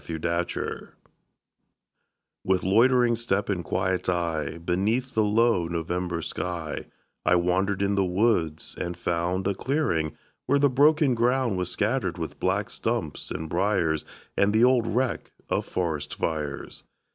IN 0.07 0.15
NOVEMBER 0.19 0.95
With 2.43 2.63
loitering 2.63 3.15
step 3.15 3.49
and 3.49 3.63
quiet 3.63 4.09
eye, 4.09 4.57
Beneath 4.57 5.13
the 5.13 5.23
low 5.23 5.67
November 5.67 6.23
sky, 6.23 6.87
I 7.23 7.35
wandered 7.35 7.83
in 7.83 7.93
the 7.93 8.03
woods, 8.03 8.75
and 8.81 8.97
found 8.97 9.45
A 9.45 9.53
clearing, 9.53 10.17
where 10.47 10.57
the 10.57 10.69
broken 10.69 11.13
ground 11.13 11.55
Was 11.55 11.69
scattered 11.69 12.17
with 12.17 12.39
black 12.39 12.71
stumps 12.71 13.29
and 13.29 13.47
briers, 13.47 14.03
And 14.35 14.53
the 14.53 14.63
old 14.63 14.87
wreck 14.87 15.33
of 15.51 15.67
forest 15.67 16.15
fires. 16.15 16.81